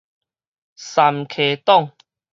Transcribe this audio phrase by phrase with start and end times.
[0.89, 1.93] 三 K 黨